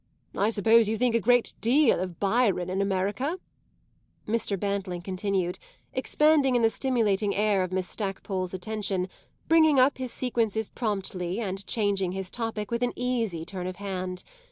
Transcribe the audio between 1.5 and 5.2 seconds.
deal of Byron in America," Mr. Bantling